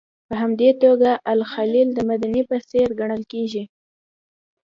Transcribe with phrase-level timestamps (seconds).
[0.27, 3.63] په همدې توګه الخلیل د مدینې په څېر ګڼل کېږي.